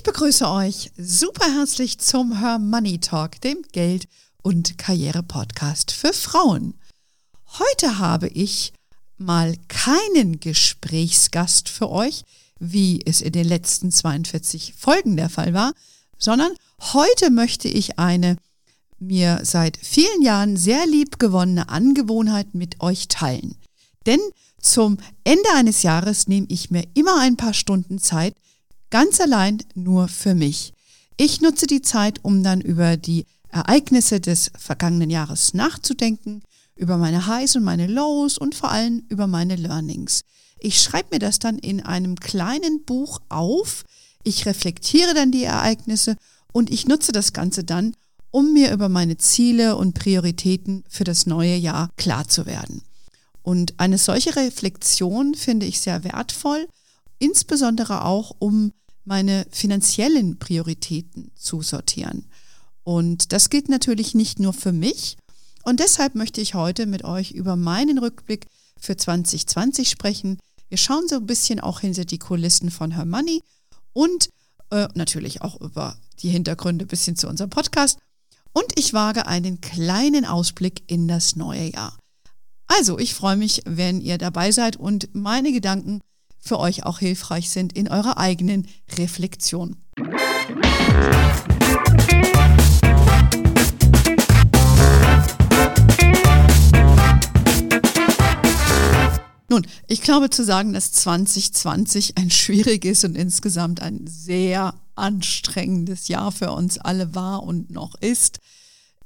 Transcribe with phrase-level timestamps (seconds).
[0.00, 4.08] Ich begrüße euch super herzlich zum Her Money Talk, dem Geld-
[4.42, 6.72] und Karriere-Podcast für Frauen.
[7.58, 8.72] Heute habe ich
[9.18, 12.24] mal keinen Gesprächsgast für euch,
[12.58, 15.74] wie es in den letzten 42 Folgen der Fall war,
[16.16, 16.54] sondern
[16.94, 18.38] heute möchte ich eine
[18.98, 23.54] mir seit vielen Jahren sehr lieb gewonnene Angewohnheit mit euch teilen.
[24.06, 24.20] Denn
[24.62, 28.34] zum Ende eines Jahres nehme ich mir immer ein paar Stunden Zeit,
[28.90, 30.72] ganz allein nur für mich.
[31.16, 36.42] Ich nutze die Zeit, um dann über die Ereignisse des vergangenen Jahres nachzudenken,
[36.76, 40.22] über meine Highs und meine Lows und vor allem über meine Learnings.
[40.58, 43.84] Ich schreibe mir das dann in einem kleinen Buch auf,
[44.22, 46.16] ich reflektiere dann die Ereignisse
[46.52, 47.94] und ich nutze das Ganze dann,
[48.30, 52.82] um mir über meine Ziele und Prioritäten für das neue Jahr klar zu werden.
[53.42, 56.68] Und eine solche Reflexion finde ich sehr wertvoll,
[57.18, 58.72] insbesondere auch, um
[59.04, 62.26] meine finanziellen Prioritäten zu sortieren.
[62.82, 65.16] Und das gilt natürlich nicht nur für mich.
[65.62, 68.46] Und deshalb möchte ich heute mit euch über meinen Rückblick
[68.78, 70.38] für 2020 sprechen.
[70.68, 73.42] Wir schauen so ein bisschen auch hinter die Kulissen von Her Money
[73.92, 74.30] und
[74.70, 77.98] äh, natürlich auch über die Hintergründe ein bisschen zu unserem Podcast.
[78.52, 81.96] Und ich wage einen kleinen Ausblick in das neue Jahr.
[82.66, 86.00] Also, ich freue mich, wenn ihr dabei seid und meine Gedanken
[86.40, 88.66] für euch auch hilfreich sind in eurer eigenen
[88.98, 89.76] Reflexion.
[99.50, 106.30] Nun, ich glaube zu sagen, dass 2020 ein schwieriges und insgesamt ein sehr anstrengendes Jahr
[106.30, 108.38] für uns alle war und noch ist,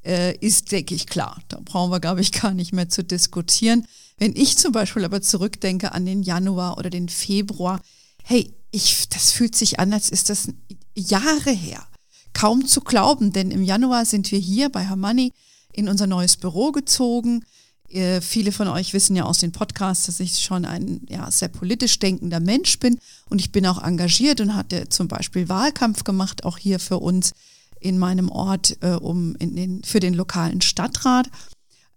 [0.05, 1.41] äh, ist, denke ich, klar.
[1.49, 3.87] Da brauchen wir, glaube ich, gar nicht mehr zu diskutieren.
[4.17, 7.81] Wenn ich zum Beispiel aber zurückdenke an den Januar oder den Februar,
[8.23, 10.49] hey, ich, das fühlt sich an, als ist das
[10.95, 11.87] Jahre her.
[12.33, 15.33] Kaum zu glauben, denn im Januar sind wir hier bei Hermanni
[15.73, 17.45] in unser neues Büro gezogen.
[17.89, 21.49] Äh, viele von euch wissen ja aus den Podcasts, dass ich schon ein ja, sehr
[21.49, 22.99] politisch denkender Mensch bin
[23.31, 27.33] und ich bin auch engagiert und hatte zum Beispiel Wahlkampf gemacht, auch hier für uns
[27.81, 31.29] in meinem Ort äh, um in den, für den lokalen Stadtrat.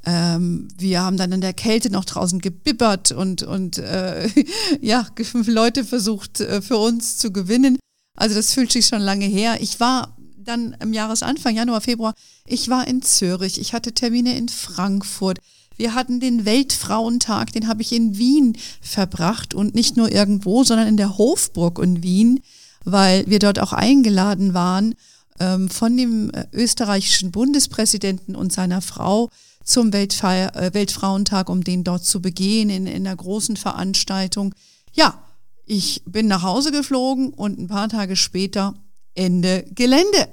[0.05, 4.29] Ähm, wir haben dann in der Kälte noch draußen gebibbert und, und äh,
[4.81, 7.77] ja, Leute versucht äh, für uns zu gewinnen.
[8.15, 9.57] Also das fühlt sich schon lange her.
[9.61, 12.13] Ich war dann im Jahresanfang, Januar, Februar,
[12.45, 15.39] ich war in Zürich, ich hatte Termine in Frankfurt.
[15.75, 20.87] Wir hatten den Weltfrauentag, den habe ich in Wien verbracht und nicht nur irgendwo, sondern
[20.87, 22.39] in der Hofburg in Wien,
[22.83, 24.95] weil wir dort auch eingeladen waren
[25.39, 29.29] ähm, von dem äh, österreichischen Bundespräsidenten und seiner Frau
[29.67, 34.55] zum Weltfeier, äh, Weltfrauentag, um den dort zu begehen in, in einer großen Veranstaltung.
[34.93, 35.21] Ja,
[35.65, 38.73] ich bin nach Hause geflogen und ein paar Tage später
[39.13, 40.29] Ende Gelände,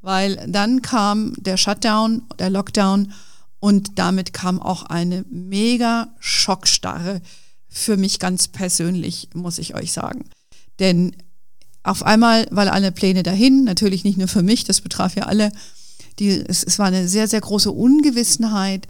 [0.00, 3.12] weil dann kam der Shutdown, der Lockdown
[3.58, 7.20] und damit kam auch eine mega Schockstarre
[7.68, 10.26] für mich ganz persönlich, muss ich euch sagen.
[10.78, 11.16] Denn
[11.82, 15.50] auf einmal, weil alle Pläne dahin, natürlich nicht nur für mich, das betraf ja alle,
[16.18, 18.86] die, es, es war eine sehr, sehr große Ungewissenheit.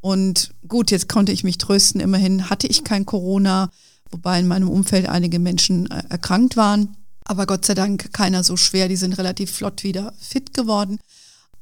[0.00, 2.00] Und gut, jetzt konnte ich mich trösten.
[2.00, 3.70] Immerhin hatte ich kein Corona,
[4.10, 6.96] wobei in meinem Umfeld einige Menschen äh, erkrankt waren.
[7.24, 10.98] Aber Gott sei Dank keiner so schwer, die sind relativ flott wieder fit geworden.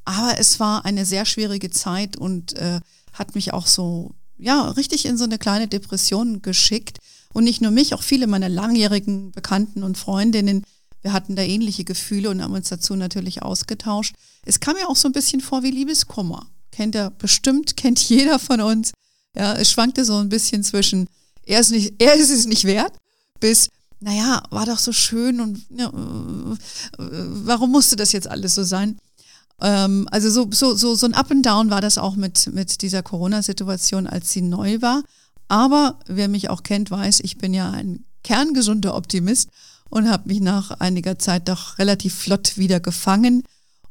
[0.05, 2.81] Aber es war eine sehr schwierige Zeit und äh,
[3.13, 6.99] hat mich auch so, ja, richtig in so eine kleine Depression geschickt.
[7.31, 10.63] Und nicht nur mich, auch viele meiner langjährigen Bekannten und Freundinnen.
[11.03, 14.15] Wir hatten da ähnliche Gefühle und haben uns dazu natürlich ausgetauscht.
[14.45, 16.47] Es kam mir auch so ein bisschen vor wie Liebeskummer.
[16.71, 18.91] Kennt er bestimmt, kennt jeder von uns.
[19.35, 21.07] Ja, es schwankte so ein bisschen zwischen,
[21.45, 22.93] er ist, nicht, er ist es nicht wert,
[23.39, 23.67] bis,
[23.99, 26.57] naja, war doch so schön und ja, äh,
[26.97, 28.97] warum musste das jetzt alles so sein?
[29.59, 32.81] Ähm, also so, so, so, so ein Up and Down war das auch mit, mit
[32.81, 35.03] dieser Corona-Situation, als sie neu war.
[35.47, 39.49] Aber wer mich auch kennt, weiß, ich bin ja ein kerngesunder Optimist
[39.93, 43.43] und habe mich nach einiger Zeit doch relativ flott wieder gefangen.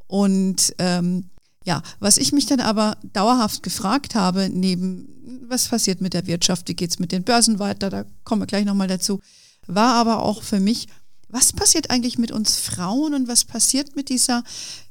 [0.09, 1.31] Und ähm,
[1.65, 6.69] ja, was ich mich dann aber dauerhaft gefragt habe, neben was passiert mit der Wirtschaft,
[6.69, 9.21] wie geht es mit den Börsen weiter, da kommen wir gleich nochmal dazu,
[9.69, 10.89] war aber auch für mich,
[11.29, 14.43] was passiert eigentlich mit uns Frauen und was passiert mit dieser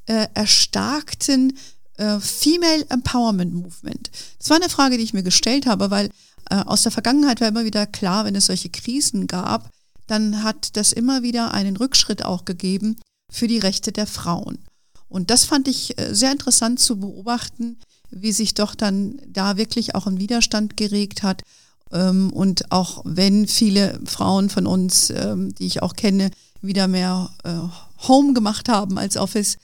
[0.05, 1.57] äh, erstarkten
[1.97, 4.11] äh, Female Empowerment Movement?
[4.39, 6.09] Das war eine Frage, die ich mir gestellt habe, weil
[6.49, 9.69] äh, aus der Vergangenheit war immer wieder klar, wenn es solche Krisen gab,
[10.07, 12.97] dann hat das immer wieder einen Rückschritt auch gegeben
[13.31, 14.59] für die Rechte der Frauen.
[15.07, 17.77] Und das fand ich äh, sehr interessant zu beobachten,
[18.11, 21.43] wie sich doch dann da wirklich auch ein Widerstand geregt hat.
[21.91, 26.31] Ähm, und auch wenn viele Frauen von uns, ähm, die ich auch kenne,
[26.61, 29.57] wieder mehr äh, Home gemacht haben als Office.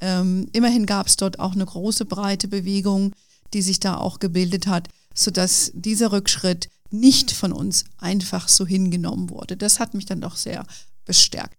[0.00, 3.12] Ähm, immerhin gab es dort auch eine große, breite Bewegung,
[3.52, 6.68] die sich da auch gebildet hat, sodass dieser Rückschritt
[7.00, 9.56] nicht von uns einfach so hingenommen wurde.
[9.56, 10.64] Das hat mich dann doch sehr
[11.04, 11.56] bestärkt.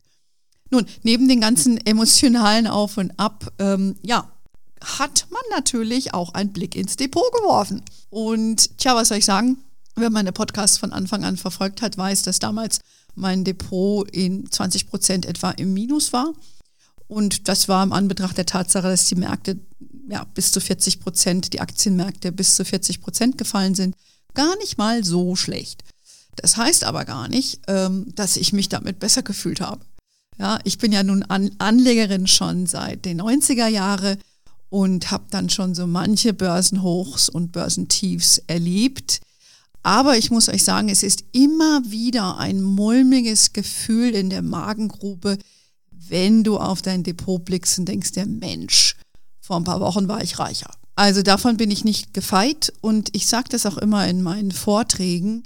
[0.72, 4.32] Nun, neben den ganzen emotionalen Auf und Ab, ähm, ja,
[4.82, 7.82] hat man natürlich auch einen Blick ins Depot geworfen.
[8.10, 9.58] Und tja, was soll ich sagen?
[9.96, 12.80] Wer meine Podcasts von Anfang an verfolgt hat, weiß, dass damals
[13.16, 16.34] mein Depot in 20 Prozent etwa im Minus war.
[17.08, 19.60] Und das war im Anbetracht der Tatsache, dass die Märkte
[20.10, 23.96] ja, bis zu 40 Prozent, die Aktienmärkte bis zu 40 Prozent gefallen sind,
[24.36, 25.84] gar nicht mal so schlecht.
[26.36, 29.86] Das heißt aber gar nicht, ähm, dass ich mich damit besser gefühlt habe.
[30.38, 34.18] Ja, ich bin ja nun An Anlegerin schon seit den 90er Jahre
[34.70, 39.22] und habe dann schon so manche Börsenhochs und Börsentiefs erlebt.
[39.84, 45.38] Aber ich muss euch sagen, es ist immer wieder ein mulmiges Gefühl in der Magengrube,
[45.92, 48.96] wenn du auf dein Depot blickst und denkst, der Mensch,
[49.40, 50.72] vor ein paar Wochen war ich reicher.
[50.96, 55.44] Also davon bin ich nicht gefeit und ich sage das auch immer in meinen Vorträgen.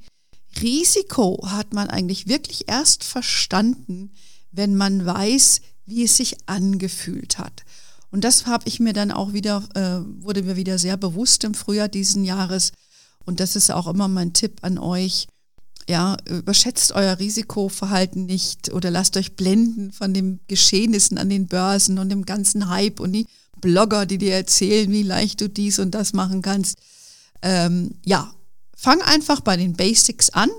[0.61, 4.11] Risiko hat man eigentlich wirklich erst verstanden,
[4.51, 7.63] wenn man weiß, wie es sich angefühlt hat.
[8.11, 11.53] Und das habe ich mir dann auch wieder, äh, wurde mir wieder sehr bewusst im
[11.53, 12.71] Frühjahr diesen Jahres.
[13.25, 15.27] Und das ist auch immer mein Tipp an euch.
[15.87, 21.97] Ja, überschätzt euer Risikoverhalten nicht oder lasst euch blenden von den Geschehnissen an den Börsen
[21.97, 23.25] und dem ganzen Hype und die
[23.61, 26.77] Blogger, die dir erzählen, wie leicht du dies und das machen kannst.
[27.41, 28.33] Ähm, ja,
[28.75, 30.49] fang einfach bei den Basics an.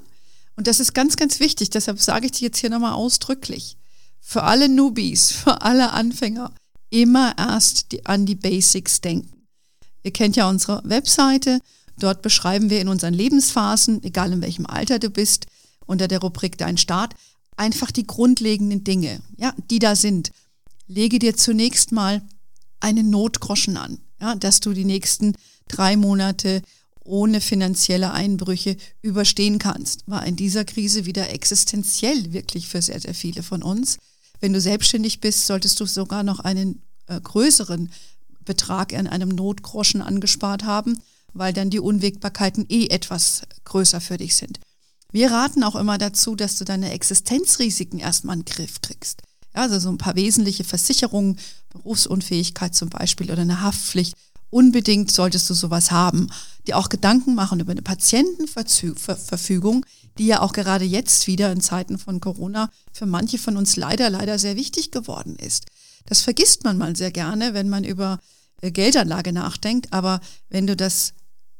[0.56, 1.70] Und das ist ganz, ganz wichtig.
[1.70, 3.76] Deshalb sage ich dir jetzt hier nochmal ausdrücklich.
[4.20, 6.52] Für alle Newbies, für alle Anfänger,
[6.90, 9.46] immer erst die, an die Basics denken.
[10.02, 11.60] Ihr kennt ja unsere Webseite.
[11.98, 15.46] Dort beschreiben wir in unseren Lebensphasen, egal in welchem Alter du bist,
[15.86, 17.14] unter der Rubrik Dein Start,
[17.56, 20.30] einfach die grundlegenden Dinge, ja, die da sind.
[20.86, 22.22] Lege dir zunächst mal
[22.80, 25.34] einen Notgroschen an, ja, dass du die nächsten
[25.68, 26.62] drei Monate
[27.04, 30.02] ohne finanzielle Einbrüche überstehen kannst.
[30.06, 33.98] War in dieser Krise wieder existenziell wirklich für sehr, sehr viele von uns.
[34.40, 37.90] Wenn du selbstständig bist, solltest du sogar noch einen äh, größeren
[38.44, 40.98] Betrag in einem Notgroschen angespart haben,
[41.32, 44.60] weil dann die Unwägbarkeiten eh etwas größer für dich sind.
[45.12, 49.22] Wir raten auch immer dazu, dass du deine Existenzrisiken erstmal in den Griff kriegst.
[49.54, 51.38] Ja, also so ein paar wesentliche Versicherungen,
[51.70, 54.14] Berufsunfähigkeit zum Beispiel oder eine Haftpflicht.
[54.50, 56.28] Unbedingt solltest du sowas haben.
[56.66, 59.86] Dir auch Gedanken machen über eine Patientenverfügung,
[60.18, 64.10] die ja auch gerade jetzt wieder in Zeiten von Corona für manche von uns leider,
[64.10, 65.66] leider sehr wichtig geworden ist.
[66.06, 68.18] Das vergisst man mal sehr gerne, wenn man über
[68.60, 69.92] äh, Geldanlage nachdenkt.
[69.92, 71.12] Aber wenn du das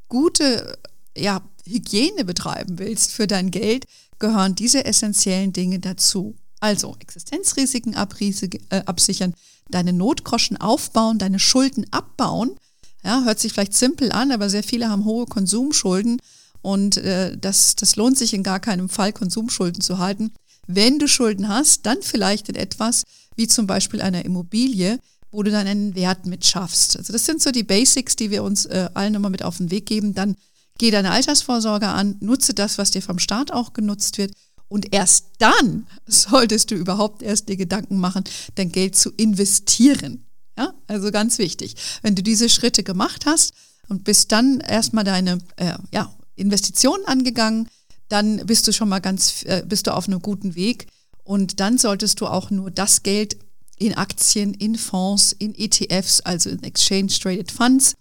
[0.08, 0.76] gute
[1.16, 3.84] ja, Hygiene betreiben willst für dein Geld,
[4.18, 6.36] gehören diese essentiellen Dinge dazu.
[6.60, 9.34] Also Existenzrisiken äh, absichern,
[9.70, 12.56] deine Notgroschen aufbauen, deine Schulden abbauen.
[13.02, 16.20] Ja, hört sich vielleicht simpel an, aber sehr viele haben hohe Konsumschulden
[16.60, 20.32] und äh, das, das lohnt sich in gar keinem Fall, Konsumschulden zu halten.
[20.66, 23.04] Wenn du Schulden hast, dann vielleicht in etwas
[23.36, 24.98] wie zum Beispiel einer Immobilie,
[25.30, 26.98] wo du dann einen Wert mit schaffst.
[26.98, 29.70] Also das sind so die Basics, die wir uns äh, allen immer mit auf den
[29.70, 30.14] Weg geben.
[30.14, 30.36] Dann
[30.78, 34.32] geh deine Altersvorsorge an, nutze das, was dir vom Staat auch genutzt wird
[34.70, 38.24] und erst dann solltest du überhaupt erst dir Gedanken machen,
[38.54, 40.24] dein Geld zu investieren.
[40.56, 41.74] Ja, also ganz wichtig.
[42.02, 43.52] Wenn du diese Schritte gemacht hast
[43.88, 47.68] und bist dann erstmal deine äh, ja, Investitionen angegangen,
[48.08, 50.86] dann bist du schon mal ganz, äh, bist du auf einem guten Weg.
[51.24, 53.36] Und dann solltest du auch nur das Geld
[53.76, 57.94] in Aktien, in Fonds, in ETFs, also in Exchange Traded Funds,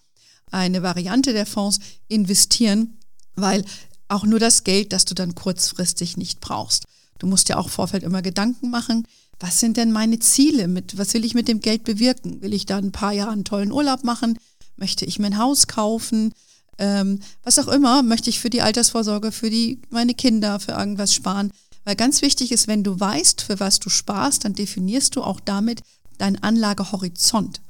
[0.51, 2.97] eine Variante der Fonds investieren,
[3.35, 3.63] weil
[4.09, 6.85] auch nur das Geld, das du dann kurzfristig nicht brauchst.
[7.19, 9.07] Du musst dir auch Vorfeld immer Gedanken machen,
[9.39, 10.67] was sind denn meine Ziele?
[10.67, 12.41] Mit, was will ich mit dem Geld bewirken?
[12.41, 14.37] Will ich da ein paar Jahre einen tollen Urlaub machen?
[14.75, 16.33] Möchte ich mein Haus kaufen?
[16.77, 21.13] Ähm, was auch immer, möchte ich für die Altersvorsorge, für die, meine Kinder, für irgendwas
[21.13, 21.51] sparen?
[21.85, 25.39] Weil ganz wichtig ist, wenn du weißt, für was du sparst, dann definierst du auch
[25.39, 25.81] damit
[26.17, 27.61] deinen Anlagehorizont.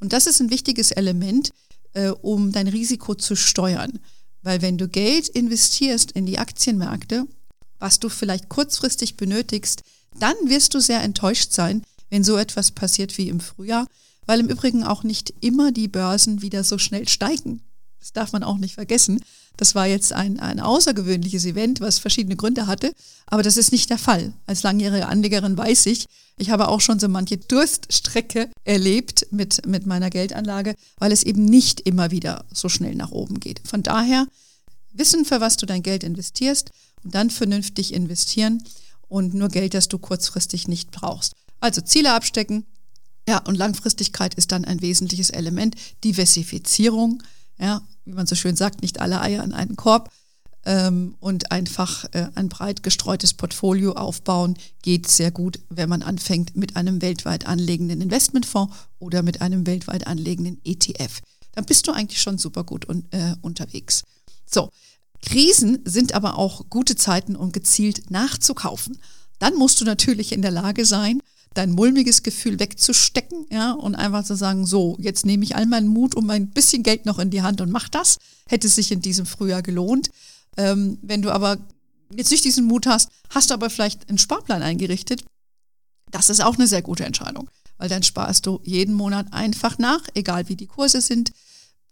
[0.00, 1.50] Und das ist ein wichtiges Element,
[1.92, 3.98] äh, um dein Risiko zu steuern.
[4.48, 7.26] Weil wenn du Geld investierst in die Aktienmärkte,
[7.78, 9.82] was du vielleicht kurzfristig benötigst,
[10.18, 13.86] dann wirst du sehr enttäuscht sein, wenn so etwas passiert wie im Frühjahr,
[14.24, 17.60] weil im Übrigen auch nicht immer die Börsen wieder so schnell steigen.
[17.98, 19.22] Das darf man auch nicht vergessen.
[19.58, 22.92] Das war jetzt ein, ein außergewöhnliches Event, was verschiedene Gründe hatte,
[23.26, 24.32] aber das ist nicht der Fall.
[24.46, 26.06] Als langjährige Anlegerin weiß ich,
[26.38, 31.44] ich habe auch schon so manche Durststrecke erlebt mit, mit meiner Geldanlage, weil es eben
[31.44, 33.60] nicht immer wieder so schnell nach oben geht.
[33.64, 34.28] Von daher
[34.92, 36.70] wissen, für was du dein Geld investierst
[37.02, 38.62] und dann vernünftig investieren
[39.08, 41.32] und nur Geld, das du kurzfristig nicht brauchst.
[41.58, 42.64] Also Ziele abstecken.
[43.28, 45.74] Ja, und Langfristigkeit ist dann ein wesentliches Element.
[46.04, 47.22] Diversifizierung,
[47.58, 50.10] ja, wie man so schön sagt, nicht alle Eier in einen Korb
[50.64, 56.56] ähm, und einfach äh, ein breit gestreutes Portfolio aufbauen geht sehr gut, wenn man anfängt
[56.56, 61.20] mit einem weltweit anlegenden Investmentfonds oder mit einem weltweit anlegenden ETF.
[61.52, 64.04] Dann bist du eigentlich schon super gut un äh, unterwegs.
[64.46, 64.70] So,
[65.20, 68.98] Krisen sind aber auch gute Zeiten, um gezielt nachzukaufen.
[69.38, 71.20] Dann musst du natürlich in der Lage sein,
[71.58, 75.88] dein mulmiges Gefühl wegzustecken, ja, und einfach zu sagen, so, jetzt nehme ich all meinen
[75.88, 78.18] Mut und mein bisschen Geld noch in die Hand und mach das.
[78.46, 80.08] Hätte sich in diesem Frühjahr gelohnt.
[80.56, 81.58] Ähm, wenn du aber
[82.14, 85.24] jetzt nicht diesen Mut hast, hast du aber vielleicht einen Sparplan eingerichtet.
[86.12, 90.02] Das ist auch eine sehr gute Entscheidung, weil dann sparst du jeden Monat einfach nach,
[90.14, 91.32] egal wie die Kurse sind.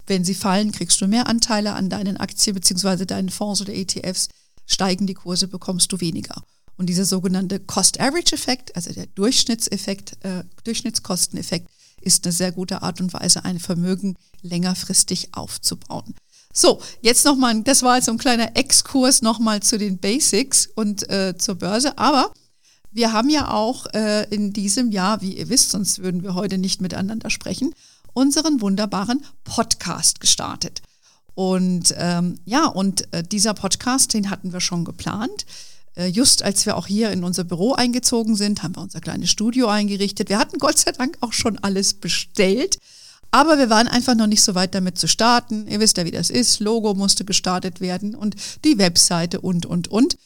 [0.06, 3.04] Wenn sie fallen, kriegst du mehr Anteile an deinen Aktien bzw.
[3.04, 4.28] deinen Fonds oder ETFs.
[4.64, 6.42] Steigen die Kurse, bekommst du weniger.
[6.76, 13.12] Und dieser sogenannte Cost-Average-Effekt, also der Durchschnittseffekt, äh, Durchschnittskosteneffekt, ist eine sehr gute Art und
[13.14, 16.14] Weise, ein Vermögen längerfristig aufzubauen.
[16.52, 21.08] So, jetzt nochmal, das war jetzt so ein kleiner Exkurs nochmal zu den Basics und
[21.10, 21.98] äh, zur Börse.
[21.98, 22.32] Aber
[22.90, 26.56] wir haben ja auch äh, in diesem Jahr, wie ihr wisst, sonst würden wir heute
[26.56, 27.74] nicht miteinander sprechen,
[28.14, 30.80] unseren wunderbaren Podcast gestartet.
[31.34, 35.44] Und ähm, ja, und äh, dieser Podcast, den hatten wir schon geplant.
[35.96, 39.30] Äh, just als wir auch hier in unser Büro eingezogen sind, haben wir unser kleines
[39.30, 40.28] Studio eingerichtet.
[40.28, 42.78] Wir hatten Gott sei Dank auch schon alles bestellt.
[43.32, 45.66] Aber wir waren einfach noch nicht so weit damit zu starten.
[45.66, 46.60] Ihr wisst ja, wie das ist.
[46.60, 50.16] Logo musste gestartet werden und die Webseite und, und, und.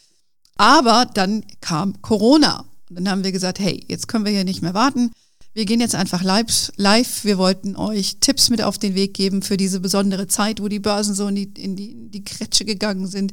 [0.56, 2.66] Aber dann kam Corona.
[2.88, 5.12] Und dann haben wir gesagt, hey, jetzt können wir hier nicht mehr warten.
[5.54, 7.24] Wir gehen jetzt einfach live.
[7.24, 10.78] Wir wollten euch Tipps mit auf den Weg geben für diese besondere Zeit, wo die
[10.78, 13.32] Börsen so in die, in die, in die Kretsche gegangen sind.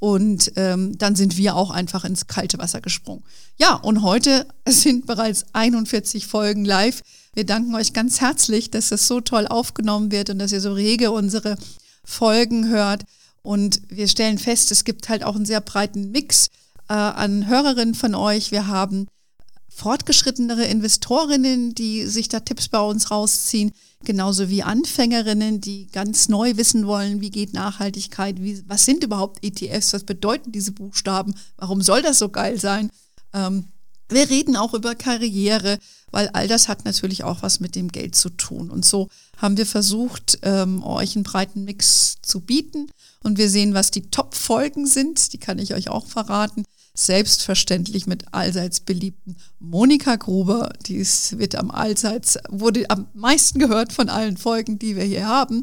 [0.00, 3.22] Und ähm, dann sind wir auch einfach ins kalte Wasser gesprungen.
[3.58, 7.02] Ja, und heute sind bereits 41 Folgen live.
[7.34, 10.72] Wir danken euch ganz herzlich, dass es so toll aufgenommen wird und dass ihr so
[10.72, 11.56] rege unsere
[12.02, 13.04] Folgen hört.
[13.42, 16.48] Und wir stellen fest, es gibt halt auch einen sehr breiten Mix
[16.88, 18.50] äh, an Hörerinnen von euch.
[18.52, 19.06] Wir haben
[19.68, 23.72] fortgeschrittenere Investorinnen, die sich da Tipps bei uns rausziehen,
[24.04, 29.44] genauso wie Anfängerinnen, die ganz neu wissen wollen, wie geht Nachhaltigkeit, wie, was sind überhaupt
[29.44, 32.90] ETFs, was bedeuten diese Buchstaben, warum soll das so geil sein.
[33.32, 33.66] Ähm,
[34.08, 35.78] wir reden auch über Karriere,
[36.10, 38.70] weil all das hat natürlich auch was mit dem Geld zu tun.
[38.70, 42.90] Und so haben wir versucht, ähm, euch einen breiten Mix zu bieten.
[43.22, 45.32] Und wir sehen, was die Top-Folgen sind.
[45.32, 46.64] Die kann ich euch auch verraten.
[46.94, 50.72] Selbstverständlich mit allseits beliebten Monika Gruber.
[50.86, 55.26] Die ist, wird am allseits, wurde am meisten gehört von allen Folgen, die wir hier
[55.26, 55.62] haben.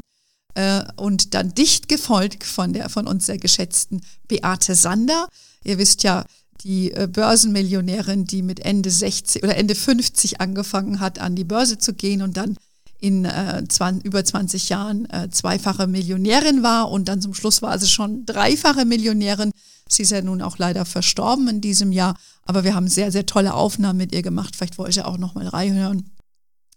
[0.54, 5.28] Äh, und dann dicht gefolgt von der von uns sehr geschätzten Beate Sander.
[5.64, 6.24] Ihr wisst ja,
[6.62, 11.78] die äh, Börsenmillionärin, die mit Ende 60 oder Ende 50 angefangen hat, an die Börse
[11.78, 12.56] zu gehen und dann
[13.00, 17.78] in äh, 20, über 20 Jahren äh, zweifache Millionärin war und dann zum Schluss war
[17.78, 19.52] sie schon dreifache Millionärin.
[19.88, 23.26] Sie ist ja nun auch leider verstorben in diesem Jahr, aber wir haben sehr, sehr
[23.26, 24.56] tolle Aufnahmen mit ihr gemacht.
[24.56, 26.10] Vielleicht wollt ihr auch noch mal reinhören.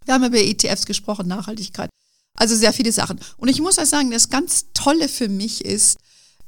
[0.06, 1.90] Wir haben über ETFs gesprochen, Nachhaltigkeit.
[2.38, 3.20] Also sehr viele Sachen.
[3.38, 5.98] Und ich muss euch sagen, das ganz Tolle für mich ist,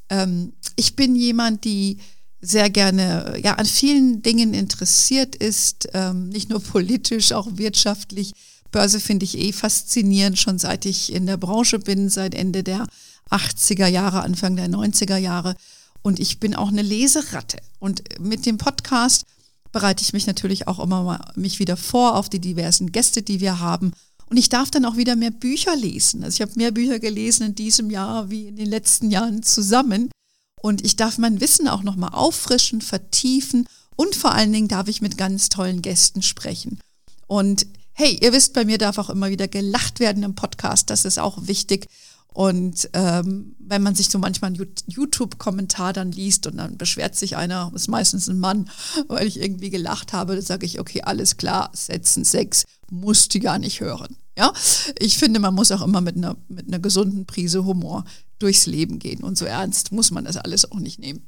[0.09, 1.97] ähm, ich bin jemand, die
[2.41, 8.33] sehr gerne ja, an vielen Dingen interessiert ist, ähm, nicht nur politisch, auch wirtschaftlich.
[8.71, 12.87] Börse finde ich eh faszinierend, schon seit ich in der Branche bin, seit Ende der
[13.29, 15.55] 80er Jahre, Anfang der 90er Jahre.
[16.03, 17.57] Und ich bin auch eine Leseratte.
[17.79, 19.25] Und mit dem Podcast
[19.71, 23.39] bereite ich mich natürlich auch immer mal mich wieder vor auf die diversen Gäste, die
[23.39, 23.91] wir haben.
[24.29, 26.23] Und ich darf dann auch wieder mehr Bücher lesen.
[26.23, 30.09] Also ich habe mehr Bücher gelesen in diesem Jahr wie in den letzten Jahren zusammen.
[30.61, 35.01] Und ich darf mein Wissen auch nochmal auffrischen, vertiefen und vor allen Dingen darf ich
[35.01, 36.79] mit ganz tollen Gästen sprechen.
[37.27, 41.05] Und hey, ihr wisst, bei mir darf auch immer wieder gelacht werden im Podcast, das
[41.05, 41.87] ist auch wichtig.
[42.33, 47.37] Und ähm, wenn man sich so manchmal einen YouTube-Kommentar dann liest und dann beschwert sich
[47.37, 48.69] einer, ist meistens ein Mann,
[49.07, 53.39] weil ich irgendwie gelacht habe, dann sage ich, okay, alles klar, setzen sechs, musst du
[53.39, 54.17] gar nicht hören.
[54.35, 54.51] Ja,
[54.97, 58.03] ich finde, man muss auch immer mit einer, mit einer gesunden Prise Humor
[58.39, 59.23] durchs Leben gehen.
[59.23, 61.27] Und so ernst muss man das alles auch nicht nehmen.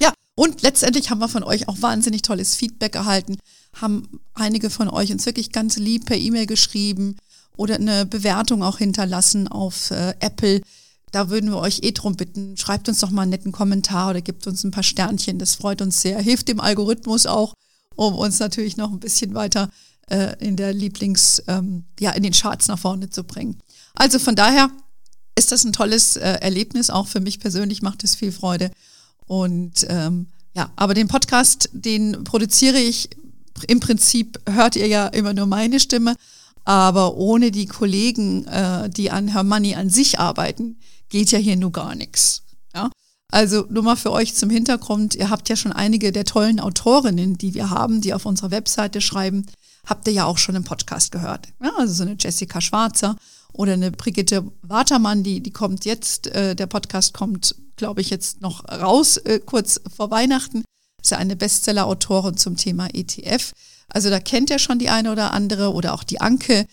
[0.00, 3.36] Ja, und letztendlich haben wir von euch auch wahnsinnig tolles Feedback erhalten,
[3.74, 7.16] haben einige von euch uns wirklich ganz lieb per E-Mail geschrieben
[7.56, 10.60] oder eine Bewertung auch hinterlassen auf äh, Apple.
[11.12, 14.20] Da würden wir euch eh drum bitten, schreibt uns doch mal einen netten Kommentar oder
[14.20, 15.38] gebt uns ein paar Sternchen.
[15.38, 17.54] Das freut uns sehr, hilft dem Algorithmus auch,
[17.96, 19.70] um uns natürlich noch ein bisschen weiter
[20.08, 23.58] äh, in der Lieblings, ähm, ja, in den Charts nach vorne zu bringen.
[23.94, 24.70] Also von daher
[25.36, 28.70] ist das ein tolles äh, Erlebnis, auch für mich persönlich macht es viel Freude.
[29.26, 33.10] Und ähm, ja, aber den Podcast, den produziere ich
[33.68, 36.16] im Prinzip hört ihr ja immer nur meine Stimme,
[36.70, 41.56] aber ohne die Kollegen, äh, die an Her Money an sich arbeiten, geht ja hier
[41.56, 42.44] nur gar nichts.
[42.72, 42.90] Ja?
[43.32, 47.36] Also nur mal für euch zum Hintergrund, ihr habt ja schon einige der tollen Autorinnen,
[47.36, 49.46] die wir haben, die auf unserer Webseite schreiben,
[49.84, 51.48] habt ihr ja auch schon im Podcast gehört.
[51.60, 53.16] Ja, also so eine Jessica Schwarzer
[53.52, 58.42] oder eine Brigitte Watermann, die, die kommt jetzt, äh, der Podcast kommt, glaube ich, jetzt
[58.42, 60.62] noch raus, äh, kurz vor Weihnachten.
[61.02, 63.50] Ist ja eine Bestseller-Autorin zum Thema ETF.
[63.90, 66.66] Also da kennt ihr schon die eine oder andere oder auch die Anke.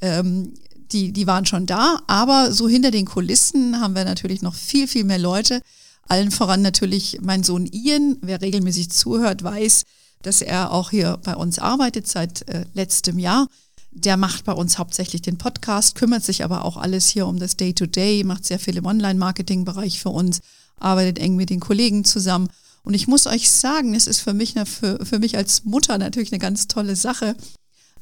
[0.00, 0.54] Ähm,
[0.92, 4.86] die, die waren schon da, aber so hinter den Kulissen haben wir natürlich noch viel,
[4.86, 5.60] viel mehr Leute.
[6.06, 8.18] Allen voran natürlich mein Sohn Ian.
[8.20, 9.84] Wer regelmäßig zuhört, weiß,
[10.22, 13.48] dass er auch hier bei uns arbeitet seit äh, letztem Jahr.
[13.90, 17.56] Der macht bei uns hauptsächlich den Podcast, kümmert sich aber auch alles hier um das
[17.56, 20.40] Day-to-Day, -Day, macht sehr viel im Online-Marketing-Bereich für uns,
[20.78, 22.48] arbeitet eng mit den Kollegen zusammen.
[22.84, 25.98] Und ich muss euch sagen, es ist für mich, eine, für, für mich als Mutter
[25.98, 27.34] natürlich eine ganz tolle Sache,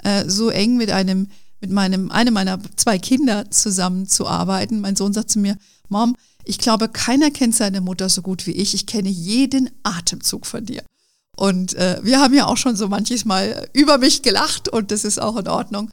[0.02, 1.28] äh, so eng mit einem,
[1.60, 4.80] mit meinem, einem meiner zwei Kinder zusammenzuarbeiten.
[4.80, 5.56] Mein Sohn sagt zu mir,
[5.88, 8.74] Mom, ich glaube, keiner kennt seine Mutter so gut wie ich.
[8.74, 10.82] Ich kenne jeden Atemzug von dir.
[11.36, 15.04] Und äh, wir haben ja auch schon so manches Mal über mich gelacht und das
[15.04, 15.90] ist auch in Ordnung.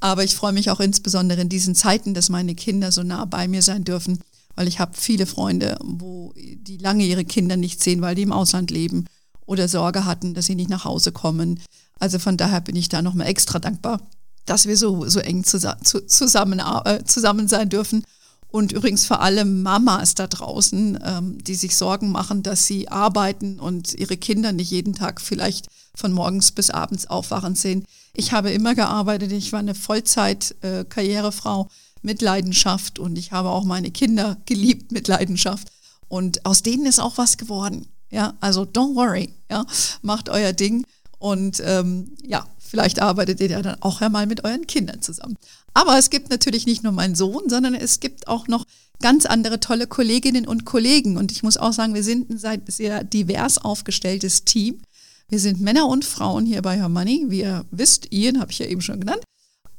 [0.00, 3.46] Aber ich freue mich auch insbesondere in diesen Zeiten, dass meine Kinder so nah bei
[3.46, 4.18] mir sein dürfen,
[4.54, 8.32] weil ich habe viele Freunde, wo die lange ihre Kinder nicht sehen, weil die im
[8.32, 9.06] Ausland leben
[9.46, 11.60] oder Sorge hatten, dass sie nicht nach Hause kommen.
[11.98, 14.00] Also von daher bin ich da nochmal extra dankbar,
[14.46, 18.04] dass wir so, so eng zusammen, äh, zusammen sein dürfen
[18.52, 23.58] und übrigens für alle Mamas da draußen, ähm, die sich Sorgen machen, dass sie arbeiten
[23.58, 27.84] und ihre Kinder nicht jeden Tag vielleicht von morgens bis abends aufwachen sehen.
[28.14, 31.68] Ich habe immer gearbeitet, ich war eine Vollzeit-Karrierefrau
[32.02, 35.68] mit Leidenschaft und ich habe auch meine Kinder geliebt mit Leidenschaft.
[36.08, 37.86] Und aus denen ist auch was geworden.
[38.10, 39.64] Ja, also don't worry, ja,
[40.02, 40.84] macht euer Ding
[41.18, 45.36] und ähm, ja, vielleicht arbeitet ihr dann auch einmal mit euren Kindern zusammen.
[45.72, 48.66] Aber es gibt natürlich nicht nur meinen Sohn, sondern es gibt auch noch
[49.00, 51.16] ganz andere tolle Kolleginnen und Kollegen.
[51.16, 54.82] Und ich muss auch sagen, wir sind ein sehr divers aufgestelltes Team.
[55.28, 57.26] Wir sind Männer und Frauen hier bei Her Money.
[57.28, 59.22] Wie ihr wisst, Ian habe ich ja eben schon genannt.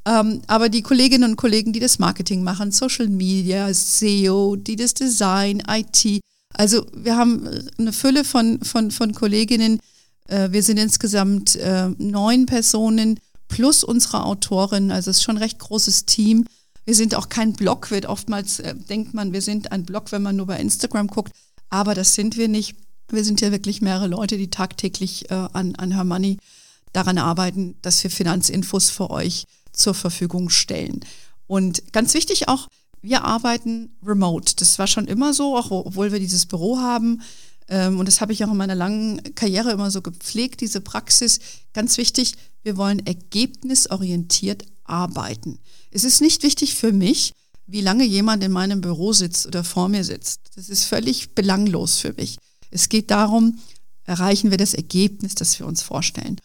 [0.06, 4.94] Ähm, aber die Kolleginnen und Kollegen, die das Marketing machen, Social Media, SEO, die das
[4.94, 6.20] Design, IT.
[6.52, 9.80] Also wir haben eine Fülle von, von, von Kolleginnen.
[10.28, 14.90] Äh, wir sind insgesamt äh, neun Personen plus unsere Autorin.
[14.90, 16.46] Also es ist schon ein recht großes Team.
[16.84, 20.22] Wir sind auch kein Blog, wird oftmals äh, denkt man, wir sind ein Blog, wenn
[20.22, 21.32] man nur bei Instagram guckt.
[21.70, 22.76] Aber das sind wir nicht.
[23.08, 26.38] Wir sind ja wirklich mehrere Leute, die tagtäglich äh, an, an Her Money
[26.92, 31.00] daran arbeiten, dass wir Finanzinfos für euch zur Verfügung stellen.
[31.46, 32.68] Und ganz wichtig auch,
[33.02, 34.54] wir arbeiten remote.
[34.56, 37.22] Das war schon immer so, auch obwohl wir dieses Büro haben.
[37.68, 41.40] Ähm, und das habe ich auch in meiner langen Karriere immer so gepflegt, diese Praxis.
[41.74, 45.58] Ganz wichtig, wir wollen ergebnisorientiert arbeiten.
[45.90, 47.32] Es ist nicht wichtig für mich,
[47.66, 50.40] wie lange jemand in meinem Büro sitzt oder vor mir sitzt.
[50.56, 52.38] Das ist völlig belanglos für mich.
[52.70, 53.58] Es geht darum,
[54.04, 56.40] erreichen wir das Ergebnis, das wir uns vorstellen.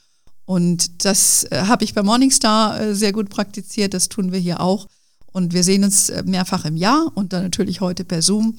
[0.49, 4.61] Und das äh, habe ich bei Morningstar äh, sehr gut praktiziert, das tun wir hier
[4.61, 4.87] auch.
[5.31, 8.57] Und wir sehen uns äh, mehrfach im Jahr und dann natürlich heute per Zoom.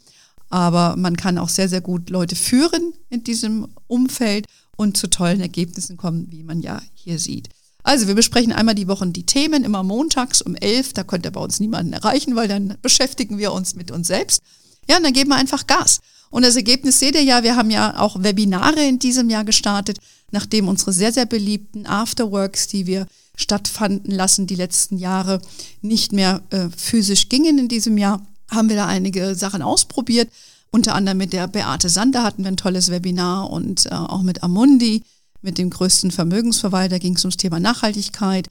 [0.51, 5.41] Aber man kann auch sehr, sehr gut Leute führen in diesem Umfeld und zu tollen
[5.41, 7.49] Ergebnissen kommen, wie man ja hier sieht.
[7.83, 10.93] Also wir besprechen einmal die Woche die Themen, immer montags um elf.
[10.93, 14.43] Da könnt ihr bei uns niemanden erreichen, weil dann beschäftigen wir uns mit uns selbst.
[14.89, 15.99] Ja, und dann geben wir einfach Gas.
[16.31, 19.99] Und das Ergebnis seht ihr ja, wir haben ja auch Webinare in diesem Jahr gestartet,
[20.31, 25.41] nachdem unsere sehr, sehr beliebten Afterworks, die wir stattfanden lassen die letzten Jahre,
[25.81, 30.29] nicht mehr äh, physisch gingen in diesem Jahr, haben wir da einige Sachen ausprobiert.
[30.71, 34.43] Unter anderem mit der Beate Sander hatten wir ein tolles Webinar und äh, auch mit
[34.43, 35.03] Amundi,
[35.43, 38.49] mit dem größten Vermögensverwalter, ging es ums Thema Nachhaltigkeit.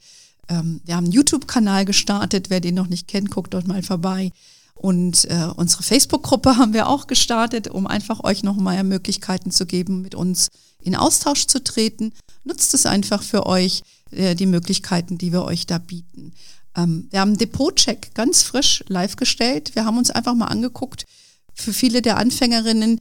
[0.48, 2.50] Ähm, wir haben einen YouTube-Kanal gestartet.
[2.50, 4.32] Wer den noch nicht kennt, guckt dort mal vorbei.
[4.74, 9.66] Und äh, unsere Facebook-Gruppe haben wir auch gestartet, um einfach euch noch mal Möglichkeiten zu
[9.66, 10.48] geben, mit uns
[10.82, 12.12] in Austausch zu treten.
[12.44, 16.32] Nutzt es einfach für euch, äh, die Möglichkeiten, die wir euch da bieten.
[16.76, 19.74] Ähm, wir haben Depot-Check ganz frisch live gestellt.
[19.74, 21.06] Wir haben uns einfach mal angeguckt,
[21.54, 23.00] für viele der Anfängerinnen,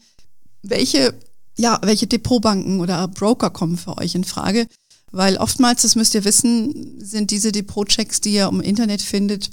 [0.62, 1.14] welche,
[1.58, 4.68] ja, welche Depotbanken oder Broker kommen für euch in Frage.
[5.12, 9.50] Weil oftmals, das müsst ihr wissen, sind diese Depot-Checks, die ihr im Internet findet,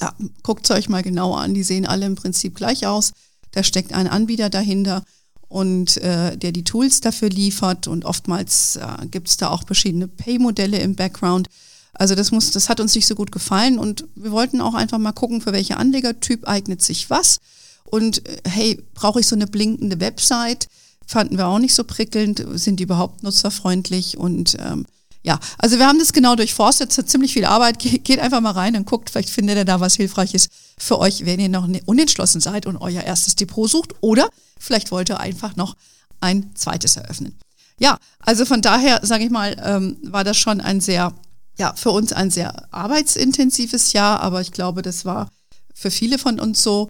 [0.00, 3.12] ja, guckt es euch mal genauer an, die sehen alle im Prinzip gleich aus.
[3.52, 5.04] Da steckt ein Anbieter dahinter
[5.48, 10.08] und äh, der die Tools dafür liefert und oftmals äh, gibt es da auch verschiedene
[10.08, 11.48] Pay-Modelle im Background.
[11.92, 14.98] Also das muss, das hat uns nicht so gut gefallen und wir wollten auch einfach
[14.98, 17.38] mal gucken, für welche Anlegertyp eignet sich was.
[17.84, 20.68] Und äh, hey, brauche ich so eine blinkende Website?
[21.06, 22.44] Fanden wir auch nicht so prickelnd.
[22.54, 24.16] Sind die überhaupt nutzerfreundlich?
[24.16, 24.86] Und ähm,
[25.22, 27.78] Ja, also wir haben das genau durchforstet, es hat ziemlich viel Arbeit.
[27.78, 31.40] Geht einfach mal rein und guckt, vielleicht findet ihr da was Hilfreiches für euch, wenn
[31.40, 33.94] ihr noch ne, unentschlossen seid und euer erstes Depot sucht.
[34.00, 34.28] Oder
[34.64, 35.76] vielleicht wollt ihr einfach noch
[36.20, 37.36] ein zweites eröffnen.
[37.78, 41.12] Ja, also von daher, sage ich mal, ähm, war das schon ein sehr,
[41.58, 45.28] ja, für uns ein sehr arbeitsintensives Jahr, aber ich glaube, das war
[45.74, 46.88] für viele von uns so.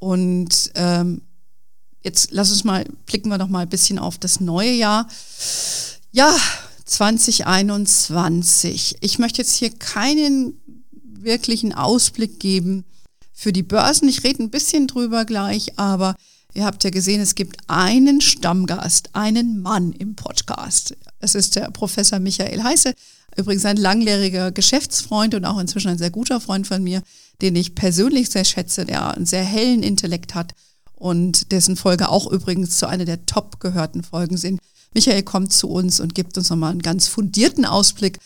[0.00, 1.22] Und ähm,
[2.02, 5.06] jetzt lass uns mal, blicken wir noch mal ein bisschen auf das neue Jahr.
[6.10, 6.36] Ja,
[6.84, 8.96] 2021.
[9.00, 10.60] Ich möchte jetzt hier keinen
[11.02, 12.84] wirklichen Ausblick geben
[13.32, 14.08] für die Börsen.
[14.08, 16.14] Ich rede ein bisschen drüber gleich, aber
[16.54, 20.96] ihr habt ja gesehen, es gibt einen Stammgast, einen Mann im Podcast.
[21.20, 22.94] Es ist der Professor Michael Heiße,
[23.36, 27.02] übrigens ein langjähriger Geschäftsfreund und auch inzwischen ein sehr guter Freund von mir,
[27.42, 30.54] den ich persönlich sehr schätze, der einen sehr hellen Intellekt hat
[30.94, 34.60] und dessen Folge auch übrigens zu einer der top gehörten Folgen sind.
[34.94, 38.18] Michael kommt zu uns und gibt uns nochmal einen ganz fundierten Ausblick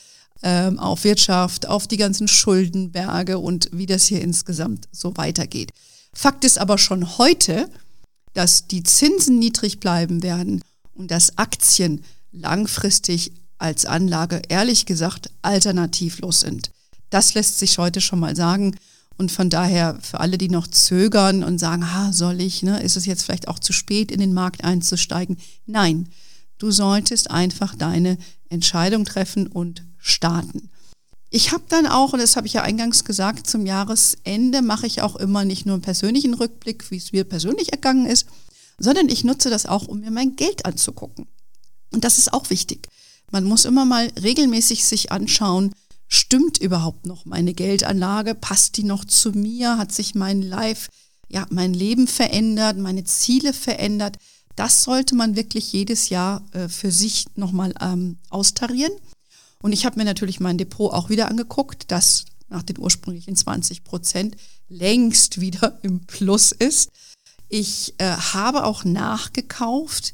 [0.42, 5.72] ähm, auf Wirtschaft, auf die ganzen Schuldenberge und wie das hier insgesamt so weitergeht.
[6.12, 7.68] Fakt ist aber schon heute,
[8.38, 10.62] dass die Zinsen niedrig bleiben werden
[10.94, 16.70] und dass Aktien langfristig als Anlage ehrlich gesagt alternativlos sind.
[17.10, 18.76] Das lässt sich heute schon mal sagen.
[19.16, 22.96] Und von daher für alle, die noch zögern und sagen, ha, soll ich, ne, ist
[22.96, 25.38] es jetzt vielleicht auch zu spät, in den Markt einzusteigen?
[25.66, 26.08] Nein,
[26.58, 30.70] Du solltest einfach deine Entscheidung treffen und starten.
[31.30, 35.02] Ich habe dann auch, und das habe ich ja eingangs gesagt, zum Jahresende mache ich
[35.02, 38.26] auch immer nicht nur einen persönlichen Rückblick, wie es mir persönlich ergangen ist,
[38.78, 41.26] sondern ich nutze das auch, um mir mein Geld anzugucken.
[41.92, 42.88] Und das ist auch wichtig.
[43.30, 45.74] Man muss immer mal regelmäßig sich anschauen,
[46.06, 48.34] stimmt überhaupt noch meine Geldanlage?
[48.34, 49.76] Passt die noch zu mir?
[49.76, 50.88] Hat sich mein Life,
[51.28, 54.16] ja, mein Leben verändert, meine Ziele verändert?
[54.56, 58.92] Das sollte man wirklich jedes Jahr äh, für sich nochmal ähm, austarieren.
[59.60, 63.84] Und ich habe mir natürlich mein Depot auch wieder angeguckt, das nach den ursprünglichen 20
[63.84, 64.36] Prozent
[64.68, 66.90] längst wieder im Plus ist.
[67.48, 70.12] Ich äh, habe auch nachgekauft,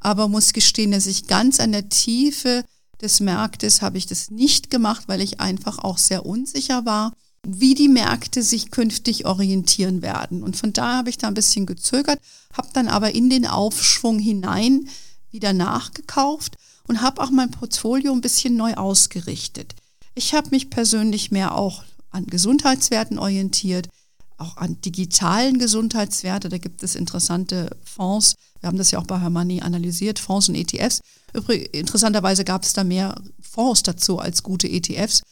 [0.00, 2.64] aber muss gestehen, dass ich ganz an der Tiefe
[3.00, 7.12] des Marktes habe ich das nicht gemacht, weil ich einfach auch sehr unsicher war
[7.46, 10.42] wie die Märkte sich künftig orientieren werden.
[10.42, 12.20] Und von daher habe ich da ein bisschen gezögert,
[12.56, 14.88] habe dann aber in den Aufschwung hinein
[15.30, 16.56] wieder nachgekauft
[16.88, 19.74] und habe auch mein Portfolio ein bisschen neu ausgerichtet.
[20.14, 23.88] Ich habe mich persönlich mehr auch an Gesundheitswerten orientiert,
[24.36, 26.48] auch an digitalen Gesundheitswerte.
[26.48, 28.34] Da gibt es interessante Fonds.
[28.60, 31.00] Wir haben das ja auch bei Hermanni analysiert, Fonds und ETFs.
[31.32, 35.22] Übrigens, interessanterweise gab es da mehr Fonds dazu als gute ETFs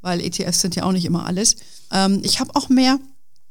[0.00, 1.56] weil ETFs sind ja auch nicht immer alles.
[1.90, 2.98] Ähm, ich habe auch mehr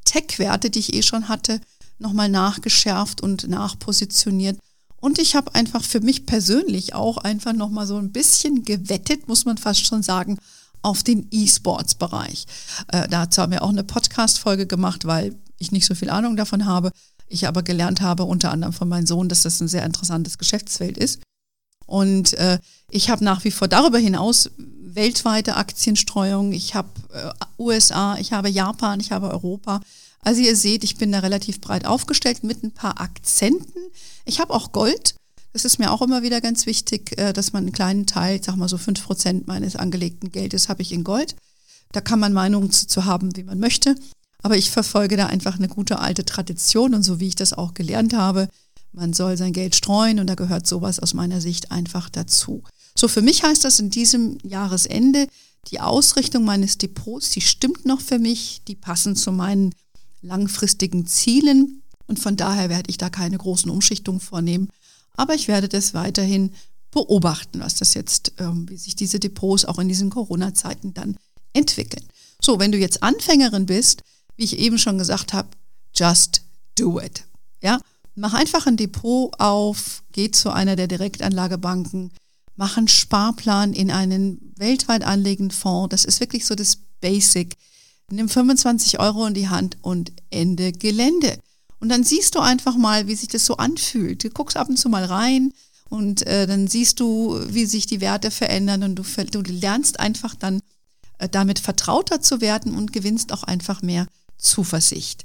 [0.06, 1.62] Tech-Werte, die ich eh schon hatte,
[2.00, 4.60] nochmal nachgeschärft und nachpositioniert.
[5.00, 9.46] Und ich habe einfach für mich persönlich auch einfach nochmal so ein bisschen gewettet, muss
[9.46, 10.38] man fast schon sagen,
[10.82, 12.46] auf den E-Sports-Bereich.
[12.88, 16.66] Äh, dazu haben wir auch eine Podcast-Folge gemacht, weil ich nicht so viel Ahnung davon
[16.66, 16.92] habe.
[17.28, 20.98] Ich aber gelernt habe, unter anderem von meinem Sohn, dass das ein sehr interessantes Geschäftsfeld
[20.98, 21.22] ist.
[21.86, 22.60] Und äh,
[22.90, 26.54] ich habe nach wie vor darüber hinaus weltweite Aktienstreuung.
[26.54, 29.82] Ich habe äh, USA, ich habe Japan, ich habe Europa.
[30.22, 33.80] Also ihr seht, ich bin da relativ breit aufgestellt mit ein paar Akzenten.
[34.26, 35.16] Ich habe auch Gold.
[35.54, 38.56] Das ist mir auch immer wieder ganz wichtig, äh, dass man einen kleinen Teil, sag
[38.56, 41.36] mal so fünf Prozent meines angelegten Geldes habe ich in Gold.
[41.92, 43.96] Da kann man Meinungen zu, zu haben, wie man möchte.
[44.44, 47.74] Aber ich verfolge da einfach eine gute alte Tradition und so wie ich das auch
[47.74, 48.48] gelernt habe,
[48.92, 52.64] man soll sein Geld streuen und da gehört sowas aus meiner Sicht einfach dazu.
[52.98, 55.28] So, für mich heißt das in diesem Jahresende,
[55.68, 59.74] die Ausrichtung meines Depots, die stimmt noch für mich, die passen zu meinen
[60.22, 64.70] langfristigen Zielen und von daher werde ich da keine großen Umschichtungen vornehmen.
[65.16, 66.52] Aber ich werde das weiterhin
[66.92, 71.18] beobachten, was das jetzt, ähm, wie sich diese Depots auch in diesen Corona-Zeiten dann
[71.54, 72.06] entwickeln.
[72.42, 74.04] So, wenn du jetzt Anfängerin bist,
[74.38, 75.50] wie ich eben schon gesagt habe,
[75.94, 76.42] just
[76.76, 77.26] do it.
[77.62, 77.80] Ja,
[78.16, 82.12] mach einfach ein Depot auf, geh zu einer der Direktanlagebanken,
[82.56, 85.92] mach einen Sparplan in einen weltweit anlegenden Fonds.
[85.92, 87.56] Das ist wirklich so das Basic.
[88.12, 91.38] Nimm 25 Euro in die Hand und Ende Gelände.
[91.80, 94.24] Und dann siehst du einfach mal, wie sich das so anfühlt.
[94.24, 95.54] Du guckst ab und zu mal rein
[95.90, 100.36] und äh, dann siehst du, wie sich die Werte verändern und du, du lernst einfach
[100.36, 100.62] dann
[101.20, 105.24] äh, damit vertrauter zu werden und gewinnst auch einfach mehr Zuversicht.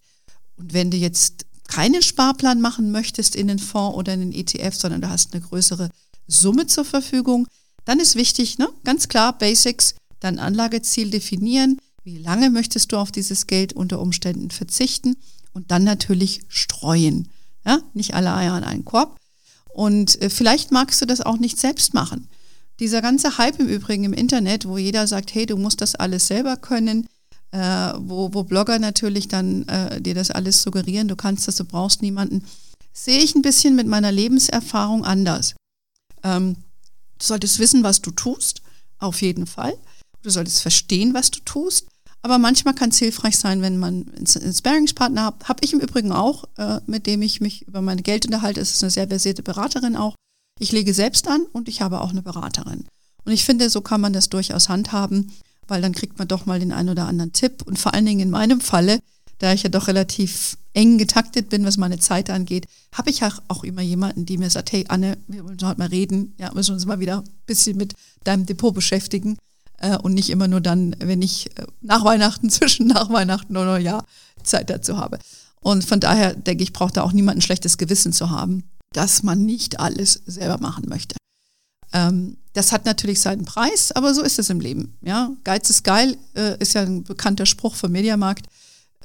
[0.57, 4.75] Und wenn du jetzt keinen Sparplan machen möchtest in den Fonds oder in den ETF,
[4.75, 5.91] sondern du hast eine größere
[6.27, 7.49] Summe zur Verfügung.
[7.85, 11.79] Dann ist wichtig, ne, ganz klar, Basics, dein Anlageziel definieren.
[12.05, 15.17] Wie lange möchtest du auf dieses Geld unter Umständen verzichten?
[15.55, 17.31] Und dann natürlich streuen.
[17.65, 19.19] Ja, nicht alle Eier in einen Korb.
[19.73, 22.29] Und äh, vielleicht magst du das auch nicht selbst machen.
[22.79, 26.27] Dieser ganze Hype im Übrigen im Internet, wo jeder sagt, hey, du musst das alles
[26.27, 27.09] selber können,
[27.53, 31.65] äh, wo, wo Blogger natürlich dann äh, dir das alles suggerieren, du kannst das, du
[31.65, 32.45] brauchst niemanden,
[32.93, 35.55] sehe ich ein bisschen mit meiner Lebenserfahrung anders.
[36.23, 36.57] Ähm,
[37.19, 38.61] du solltest wissen, was du tust,
[38.99, 39.79] auf jeden Fall.
[40.23, 41.87] Du solltest verstehen, was du tust.
[42.25, 45.49] Aber manchmal kann es hilfreich sein, wenn man einen Sparingspartner hat.
[45.49, 48.61] Habe ich im Übrigen auch, äh, mit dem ich mich über mein Geld unterhalte.
[48.61, 50.15] Es ist eine sehr versierte Beraterin auch.
[50.59, 52.87] Ich lege selbst an und ich habe auch eine Beraterin.
[53.25, 55.33] Und ich finde, so kann man das durchaus handhaben
[55.69, 57.63] weil dann kriegt man doch mal den einen oder anderen Tipp.
[57.67, 59.01] Und vor allen Dingen in meinem Falle,
[59.39, 63.65] da ich ja doch relativ eng getaktet bin, was meine Zeit angeht, habe ich auch
[63.65, 66.87] immer jemanden, die mir sagt, hey Anne, wir wollen heute mal reden, ja, müssen uns
[66.87, 69.37] mal wieder ein bisschen mit deinem Depot beschäftigen
[69.85, 73.67] äh, und nicht immer nur dann, wenn ich äh, nach Weihnachten, zwischen nach Weihnachten oder
[73.67, 74.05] Neujahr
[74.43, 75.19] Zeit dazu habe.
[75.61, 79.23] Und von daher denke ich, braucht da auch niemand ein schlechtes Gewissen zu haben, dass
[79.23, 81.17] man nicht alles selber machen möchte.
[81.93, 84.97] Ähm, das hat natürlich seinen Preis, aber so ist es im Leben.
[85.03, 85.31] Ja?
[85.45, 88.47] Geiz ist geil, äh, ist ja ein bekannter Spruch vom Mediamarkt.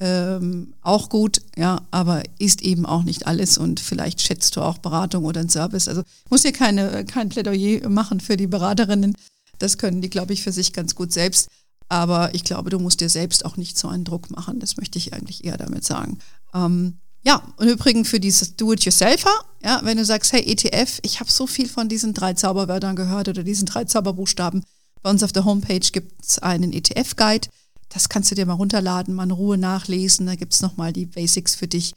[0.02, 4.78] Ähm, auch gut, ja, aber ist eben auch nicht alles und vielleicht schätzt du auch
[4.78, 5.90] Beratung oder einen Service.
[5.90, 9.16] Also ich muss hier keine, kein Plädoyer machen für die Beraterinnen.
[9.60, 11.48] Das können die, glaube ich, für sich ganz gut selbst.
[11.90, 14.60] Aber ich glaube, du musst dir selbst auch nicht so einen Druck machen.
[14.60, 16.20] Das möchte ich eigentlich eher damit sagen.
[16.54, 21.32] Ähm, ja, und übrigens für dieses Do-it-yourselfer, ja, wenn du sagst, hey ETF, ich habe
[21.32, 24.64] so viel von diesen drei Zauberwörtern gehört oder diesen drei Zauberbuchstaben.
[25.02, 27.50] Bei uns auf der Homepage gibt es einen ETF-Guide.
[27.90, 30.28] Das kannst du dir mal runterladen, mal in Ruhe nachlesen.
[30.28, 31.94] Da gibt es nochmal die Basics für dich,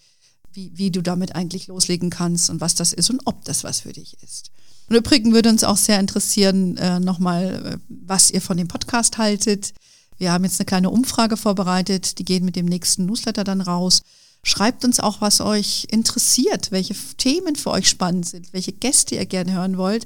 [0.52, 3.80] wie, wie du damit eigentlich loslegen kannst und was das ist und ob das was
[3.80, 4.50] für dich ist.
[4.92, 9.16] Und übrigens würde uns auch sehr interessieren, äh, nochmal, äh, was ihr von dem Podcast
[9.16, 9.72] haltet.
[10.18, 14.02] Wir haben jetzt eine kleine Umfrage vorbereitet, die geht mit dem nächsten Newsletter dann raus.
[14.44, 19.24] Schreibt uns auch, was euch interessiert, welche Themen für euch spannend sind, welche Gäste ihr
[19.24, 20.04] gerne hören wollt.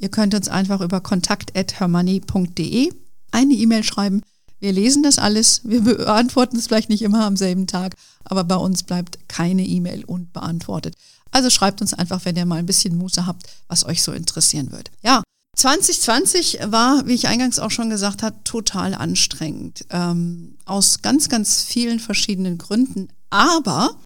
[0.00, 2.92] Ihr könnt uns einfach über kontakt.hermoney.de
[3.30, 4.22] eine E-Mail schreiben.
[4.58, 5.60] Wir lesen das alles.
[5.62, 7.94] Wir beantworten es vielleicht nicht immer am selben Tag,
[8.24, 10.96] aber bei uns bleibt keine E-Mail unbeantwortet.
[11.34, 14.70] Also schreibt uns einfach, wenn ihr mal ein bisschen Muße habt, was euch so interessieren
[14.70, 14.92] wird.
[15.02, 15.24] Ja,
[15.56, 19.84] 2020 war, wie ich eingangs auch schon gesagt habe, total anstrengend.
[19.90, 23.08] Ähm, aus ganz, ganz vielen verschiedenen Gründen.
[23.30, 23.96] Aber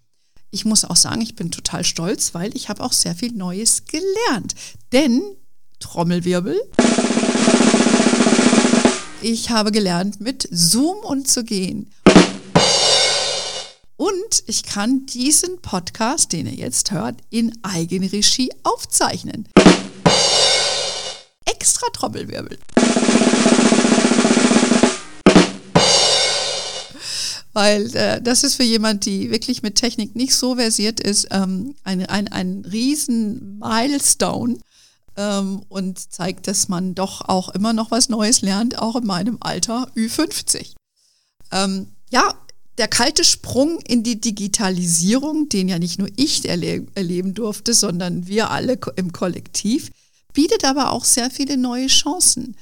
[0.51, 3.83] ich muss auch sagen, ich bin total stolz, weil ich habe auch sehr viel Neues
[3.85, 4.55] gelernt.
[4.93, 5.21] Denn,
[5.81, 6.59] Trommelwirbel,
[9.21, 11.91] ich habe gelernt, mit Zoom umzugehen.
[13.99, 19.49] Und ich kann diesen Podcast, den ihr jetzt hört, in Eigenregie aufzeichnen.
[21.45, 22.59] Extra Trommelwirbel.
[27.55, 31.75] weil äh, das ist für jemand, die wirklich mit Technik nicht so versiert ist, ähm,
[31.83, 34.59] ein, ein, ein riesen Milestone
[35.17, 39.39] ähm, und zeigt, dass man doch auch immer noch was Neues lernt, auch in meinem
[39.41, 40.75] Alter Ü50.
[41.51, 42.33] Ähm, ja,
[42.79, 48.29] der kalte Sprung in die Digitalisierung, den ja nicht nur ich erle erleben durfte, sondern
[48.29, 49.91] wir alle im Kollektiv,
[50.33, 52.57] bietet aber auch sehr viele neue Chancen.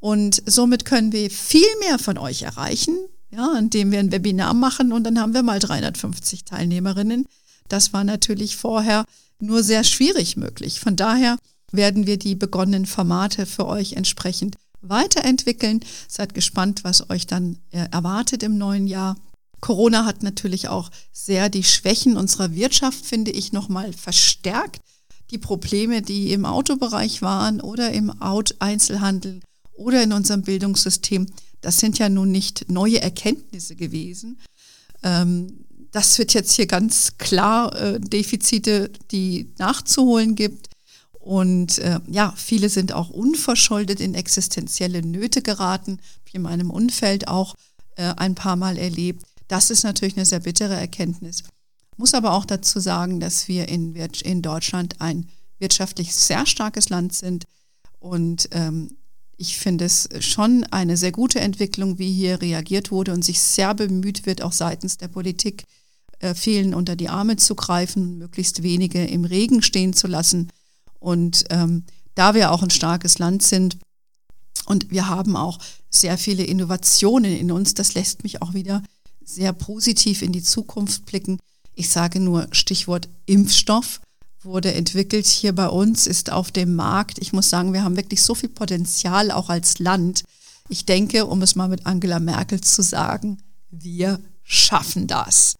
[0.00, 2.96] Und somit können wir viel mehr von euch erreichen,
[3.30, 7.26] ja, indem wir ein Webinar machen und dann haben wir mal 350 Teilnehmerinnen.
[7.68, 9.04] Das war natürlich vorher
[9.38, 10.80] nur sehr schwierig möglich.
[10.80, 11.36] Von daher
[11.70, 15.80] werden wir die begonnenen Formate für euch entsprechend weiterentwickeln.
[16.06, 19.16] Seid gespannt, was euch dann äh, erwartet im neuen Jahr.
[19.60, 24.80] Corona hat natürlich auch sehr die Schwächen unserer Wirtschaft, finde ich, nochmal verstärkt.
[25.30, 28.12] Die Probleme, die im Autobereich waren oder im
[28.60, 29.40] Einzelhandel
[29.74, 31.26] oder in unserem Bildungssystem,
[31.60, 34.38] das sind ja nun nicht neue Erkenntnisse gewesen.
[35.02, 40.68] Ähm, das wird jetzt hier ganz klar äh, Defizite, die nachzuholen gibt.
[41.18, 45.98] Und äh, ja, viele sind auch unverschuldet in existenzielle Nöte geraten.
[46.26, 47.54] Ich in meinem Umfeld auch
[47.96, 49.24] äh, ein paar Mal erlebt.
[49.48, 51.42] Das ist natürlich eine sehr bittere Erkenntnis.
[51.96, 57.12] Muss aber auch dazu sagen, dass wir in, in Deutschland ein wirtschaftlich sehr starkes Land
[57.12, 57.44] sind
[57.98, 58.96] und ähm,
[59.36, 63.72] ich finde es schon eine sehr gute Entwicklung, wie hier reagiert wurde und sich sehr
[63.72, 65.64] bemüht wird, auch seitens der Politik,
[66.18, 70.50] äh, vielen unter die Arme zu greifen, möglichst wenige im Regen stehen zu lassen.
[70.98, 71.84] Und ähm,
[72.16, 73.78] da wir auch ein starkes Land sind
[74.66, 78.82] und wir haben auch sehr viele Innovationen in uns, das lässt mich auch wieder
[79.28, 81.38] sehr positiv in die Zukunft blicken.
[81.74, 84.00] Ich sage nur Stichwort Impfstoff
[84.42, 87.18] wurde entwickelt hier bei uns, ist auf dem Markt.
[87.18, 90.24] Ich muss sagen, wir haben wirklich so viel Potenzial auch als Land.
[90.68, 93.38] Ich denke, um es mal mit Angela Merkel zu sagen,
[93.70, 95.56] wir schaffen das.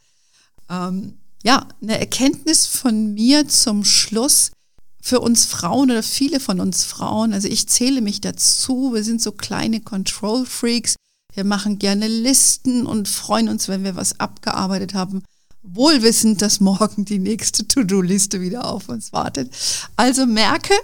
[0.70, 4.52] Ähm, ja, eine Erkenntnis von mir zum Schluss.
[5.00, 9.22] für uns Frauen oder viele von uns Frauen, also ich zähle mich dazu, wir sind
[9.22, 10.96] so kleine Control Freaks,
[11.38, 15.22] wir machen gerne Listen und freuen uns, wenn wir was abgearbeitet haben,
[15.62, 19.54] wohlwissend, dass morgen die nächste To-Do-Liste wieder auf uns wartet.
[19.94, 20.74] Also merke,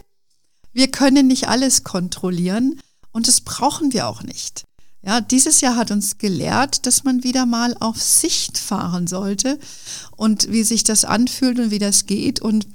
[0.72, 4.62] wir können nicht alles kontrollieren und das brauchen wir auch nicht.
[5.02, 9.58] Ja, dieses Jahr hat uns gelehrt, dass man wieder mal auf Sicht fahren sollte
[10.16, 12.40] und wie sich das anfühlt und wie das geht.
[12.40, 12.68] Und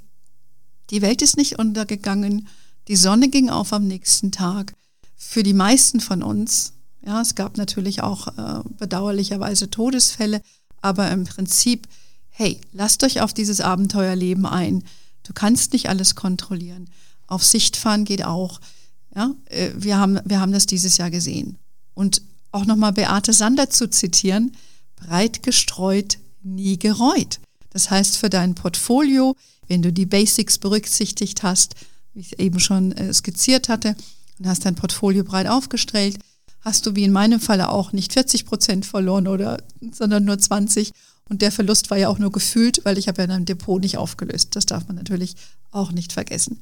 [0.89, 2.49] die Welt ist nicht untergegangen.
[2.89, 4.73] Die Sonne ging auf am nächsten Tag.
[5.15, 6.73] Für die meisten von uns.
[7.09, 10.43] Ja, es gab natürlich auch äh, bedauerlicherweise Todesfälle,
[10.79, 11.87] aber im Prinzip,
[12.29, 14.83] hey, lasst euch auf dieses Abenteuerleben ein.
[15.23, 16.87] Du kannst nicht alles kontrollieren.
[17.25, 18.61] Auf Sicht fahren geht auch.
[19.15, 21.57] Ja, äh, wir haben, wir haben das dieses Jahr gesehen.
[21.95, 24.55] Und auch nochmal Beate Sander zu zitieren,
[24.95, 27.39] breit gestreut, nie gereut.
[27.71, 29.35] Das heißt, für dein Portfolio,
[29.67, 31.73] wenn du die Basics berücksichtigt hast,
[32.13, 33.95] wie ich eben schon äh, skizziert hatte,
[34.37, 36.19] und hast dein Portfolio breit aufgestellt,
[36.61, 40.91] hast du wie in meinem Falle auch nicht 40 Prozent verloren oder, sondern nur 20.
[41.29, 43.81] Und der Verlust war ja auch nur gefühlt, weil ich habe ja in einem Depot
[43.81, 44.55] nicht aufgelöst.
[44.55, 45.35] Das darf man natürlich
[45.71, 46.61] auch nicht vergessen.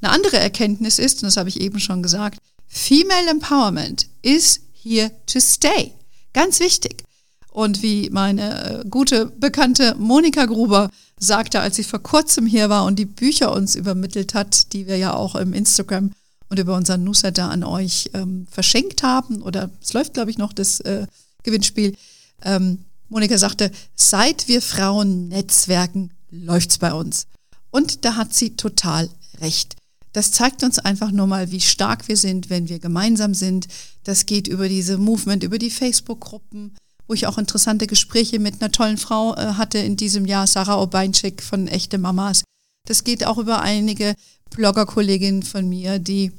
[0.00, 2.38] Eine andere Erkenntnis ist, und das habe ich eben schon gesagt,
[2.68, 5.92] Female Empowerment is here to stay.
[6.32, 7.04] Ganz wichtig.
[7.50, 12.84] Und wie meine äh, gute Bekannte Monika Gruber sagte, als sie vor kurzem hier war
[12.84, 16.12] und die Bücher uns übermittelt hat, die wir ja auch im Instagram
[16.48, 20.52] und über unseren Newsletter an euch ähm, verschenkt haben, oder es läuft, glaube ich, noch
[20.52, 21.06] das äh,
[21.42, 21.94] Gewinnspiel.
[22.42, 27.26] Ähm, Monika sagte, seit wir Frauen netzwerken, läuft's bei uns.
[27.70, 29.08] Und da hat sie total
[29.40, 29.76] recht.
[30.12, 33.68] Das zeigt uns einfach nur mal, wie stark wir sind, wenn wir gemeinsam sind.
[34.04, 36.74] Das geht über diese Movement, über die Facebook-Gruppen,
[37.06, 40.80] wo ich auch interessante Gespräche mit einer tollen Frau äh, hatte in diesem Jahr, Sarah
[40.80, 42.42] Obeinczyk von Echte Mamas.
[42.86, 44.14] Das geht auch über einige
[44.50, 46.32] Blogger-Kolleginnen von mir, die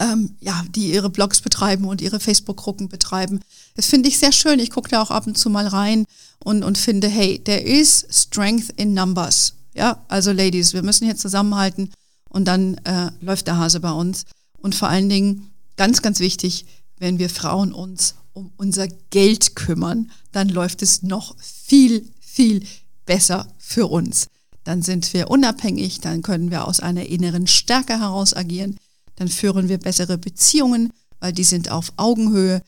[0.00, 3.40] ähm, ja, die ihre Blogs betreiben und ihre Facebook-Gruppen betreiben.
[3.76, 4.58] Das finde ich sehr schön.
[4.58, 6.06] Ich gucke da auch ab und zu mal rein
[6.44, 9.54] und, und finde, hey, there is strength in numbers.
[9.74, 11.92] Ja, also Ladies, wir müssen hier zusammenhalten
[12.28, 14.24] und dann äh, läuft der Hase bei uns.
[14.58, 16.66] Und vor allen Dingen, ganz, ganz wichtig,
[16.98, 22.64] wenn wir Frauen uns um unser Geld kümmern, dann läuft es noch viel, viel
[23.04, 24.26] besser für uns.
[24.64, 28.78] Dann sind wir unabhängig, dann können wir aus einer inneren Stärke heraus agieren,
[29.16, 32.62] dann führen wir bessere Beziehungen, weil die sind auf Augenhöhe.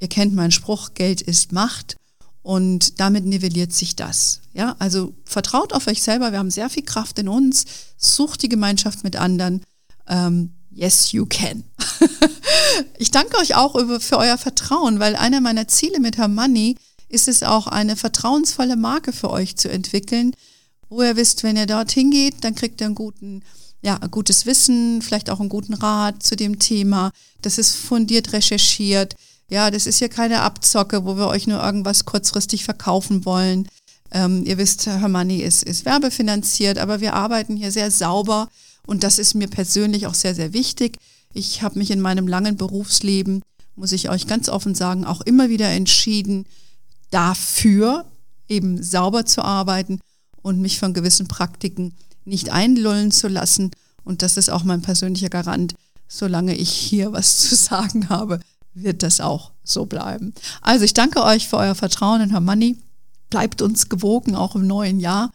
[0.00, 1.96] Ihr kennt meinen Spruch, Geld ist Macht.
[2.42, 4.40] Und damit nivelliert sich das.
[4.54, 6.32] Ja, also vertraut auf euch selber.
[6.32, 7.66] Wir haben sehr viel Kraft in uns.
[7.98, 9.62] Sucht die Gemeinschaft mit anderen.
[10.06, 11.64] Ähm, yes, you can.
[12.98, 16.76] ich danke euch auch für euer Vertrauen, weil einer meiner Ziele mit Her Money
[17.08, 20.34] ist es auch, eine vertrauensvolle Marke für euch zu entwickeln,
[20.88, 23.42] wo ihr wisst, wenn ihr dorthin geht, dann kriegt ihr einen guten,
[23.82, 27.10] ja, ein gutes Wissen, vielleicht auch einen guten Rat zu dem Thema.
[27.42, 29.14] Das ist fundiert recherchiert.
[29.50, 33.68] Ja, das ist ja keine Abzocke, wo wir euch nur irgendwas kurzfristig verkaufen wollen.
[34.10, 38.48] Ähm, ihr wisst, Hermanni ist, ist werbefinanziert, aber wir arbeiten hier sehr sauber
[38.86, 40.96] und das ist mir persönlich auch sehr, sehr wichtig.
[41.34, 43.42] Ich habe mich in meinem langen Berufsleben,
[43.76, 46.46] muss ich euch ganz offen sagen, auch immer wieder entschieden,
[47.10, 48.06] dafür
[48.48, 50.00] eben sauber zu arbeiten
[50.48, 51.92] und mich von gewissen Praktiken
[52.24, 53.70] nicht einlullen zu lassen.
[54.04, 55.74] Und das ist auch mein persönlicher Garant.
[56.08, 58.40] Solange ich hier was zu sagen habe,
[58.74, 60.32] wird das auch so bleiben.
[60.62, 62.76] Also ich danke euch für euer Vertrauen in Herr Money.
[63.30, 65.32] Bleibt uns gewogen, auch im neuen Jahr.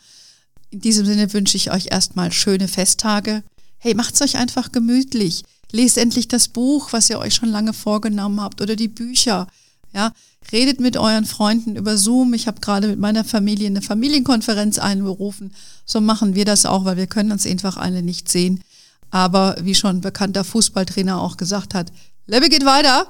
[0.72, 3.44] In diesem Sinne wünsche ich euch erstmal schöne Festtage.
[3.78, 5.44] Hey, macht's euch einfach gemütlich.
[5.72, 9.48] Lest endlich das Buch, was ihr euch schon lange vorgenommen habt oder die Bücher.
[9.94, 10.12] Ja,
[10.52, 12.34] redet mit euren Freunden über Zoom.
[12.34, 15.54] Ich habe gerade mit meiner Familie eine Familienkonferenz einberufen.
[15.86, 18.64] So machen wir das auch, weil wir können uns einfach alle nicht sehen.
[19.12, 21.92] Aber wie schon bekannter Fußballtrainer auch gesagt hat,
[22.26, 23.08] Lebe geht weiter.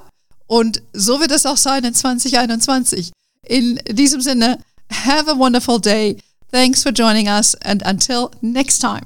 [0.47, 3.11] Und so wird es auch sein in 2021.
[3.47, 4.59] In diesem Sinne,
[4.91, 6.17] have a wonderful day.
[6.51, 9.01] Thanks for joining us and until next time.